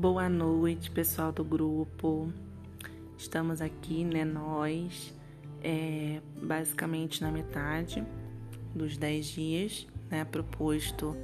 [0.00, 2.32] Boa noite, pessoal do grupo.
[3.18, 5.14] Estamos aqui, né, nós,
[5.62, 8.02] é, basicamente na metade
[8.74, 11.14] dos 10 dias, né, proposto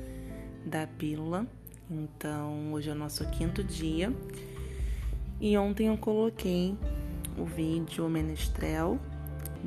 [0.62, 1.46] da pílula.
[1.90, 4.12] Então, hoje é o nosso quinto dia.
[5.40, 6.76] E ontem eu coloquei
[7.38, 8.98] o vídeo Menestrel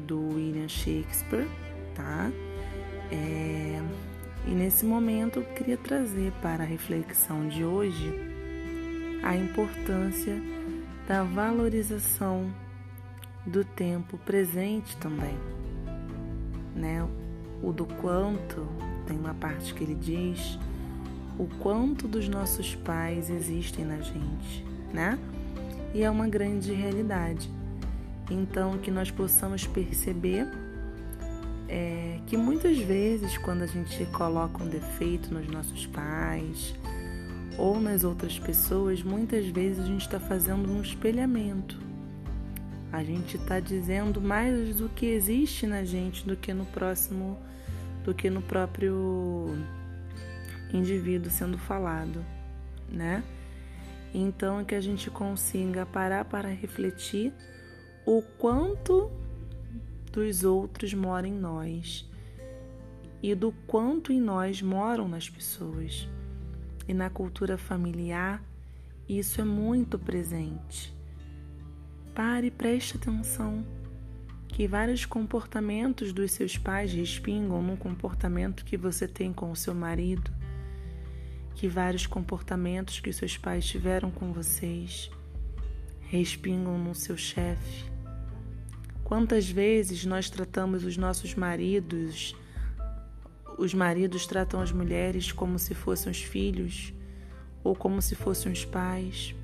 [0.08, 1.48] do William Shakespeare,
[1.96, 2.32] tá?
[3.12, 3.82] É,
[4.46, 8.29] e nesse momento eu queria trazer para a reflexão de hoje
[9.24, 10.42] a importância
[11.08, 12.54] da valorização
[13.46, 15.38] do tempo presente também,
[16.76, 17.08] né?
[17.62, 18.68] O do quanto,
[19.06, 20.58] tem uma parte que ele diz,
[21.38, 25.18] o quanto dos nossos pais existem na gente, né?
[25.94, 27.50] E é uma grande realidade.
[28.30, 30.48] Então, que nós possamos perceber
[31.68, 36.76] é, que muitas vezes, quando a gente coloca um defeito nos nossos pais
[37.60, 41.78] ou nas outras pessoas, muitas vezes a gente está fazendo um espelhamento.
[42.92, 47.38] A gente está dizendo mais do que existe na gente do que no próximo,
[48.04, 49.50] do que no próprio
[50.74, 52.26] indivíduo sendo falado,
[52.90, 53.24] né?
[54.14, 57.32] Então, que a gente consiga parar para refletir
[58.06, 59.12] o quanto
[60.12, 62.10] dos outros mora em nós
[63.22, 66.08] e do quanto em nós moram nas pessoas.
[66.90, 68.44] E na cultura familiar,
[69.08, 70.92] isso é muito presente.
[72.16, 73.64] Pare e preste atenção
[74.48, 79.76] que vários comportamentos dos seus pais respingam no comportamento que você tem com o seu
[79.76, 80.32] marido,
[81.54, 85.12] que vários comportamentos que seus pais tiveram com vocês
[86.08, 87.86] respingam no seu chefe.
[89.04, 92.36] Quantas vezes nós tratamos os nossos maridos,
[93.60, 96.94] os maridos tratam as mulheres como se fossem os filhos
[97.64, 99.36] ou como se fossem os pais?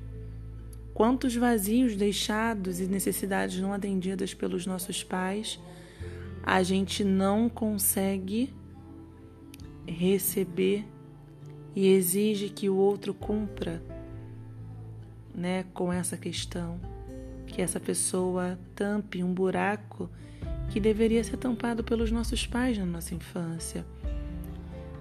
[0.94, 5.60] Quantos vazios deixados e necessidades não atendidas pelos nossos pais
[6.42, 8.54] a gente não consegue
[9.86, 10.84] receber
[11.74, 13.82] e exige que o outro cumpra,
[15.34, 16.80] né, com essa questão,
[17.46, 20.08] que essa pessoa tampe um buraco
[20.70, 23.84] que deveria ser tampado pelos nossos pais na nossa infância.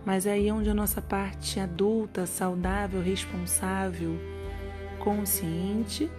[0.05, 4.19] Mas é aí onde a nossa parte adulta, saudável, responsável,
[4.99, 6.09] consciente,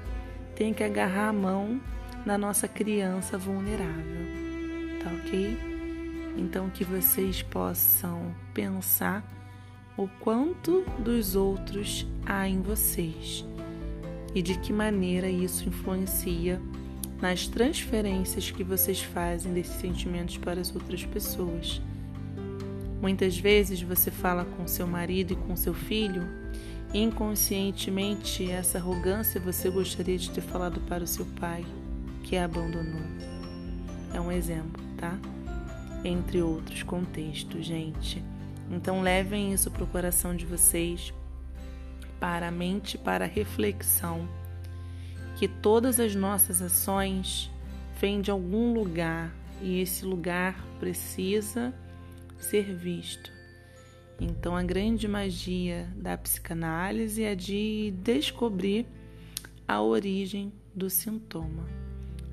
[0.55, 1.81] tem que agarrar a mão
[2.25, 4.27] na nossa criança vulnerável.
[5.03, 5.57] Tá ok?
[6.37, 9.25] Então que vocês possam pensar
[9.97, 13.45] o quanto dos outros há em vocês
[14.35, 16.61] e de que maneira isso influencia
[17.21, 21.81] nas transferências que vocês fazem desses sentimentos para as outras pessoas.
[23.01, 26.23] Muitas vezes você fala com seu marido e com seu filho,
[26.95, 31.65] e inconscientemente essa arrogância você gostaria de ter falado para o seu pai,
[32.23, 33.03] que a abandonou.
[34.15, 35.19] É um exemplo, tá?
[36.05, 38.25] Entre outros contextos, gente.
[38.71, 41.13] Então levem isso para o coração de vocês,
[42.19, 44.27] para a mente, para a reflexão,
[45.37, 47.51] que todas as nossas ações
[48.01, 49.31] vêm de algum lugar
[49.61, 51.75] e esse lugar precisa
[52.39, 53.33] ser visto.
[54.21, 58.87] Então a grande magia da psicanálise é de descobrir
[59.69, 61.67] a origem do sintoma.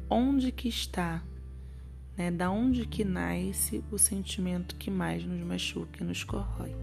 [0.10, 1.24] Onde que está
[2.18, 2.32] né?
[2.32, 6.76] Da onde que nasce o sentimento que mais nos machuca e nos corrói.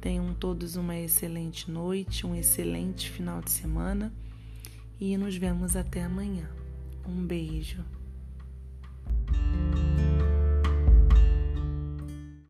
[0.00, 4.12] Tenham todos uma excelente noite, um excelente final de semana
[4.98, 6.48] e nos vemos até amanhã.
[7.06, 7.84] Um beijo.